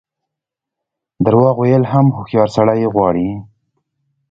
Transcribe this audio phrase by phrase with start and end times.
[1.25, 3.29] درواغ ویل هم هوښیار سړی غواړي.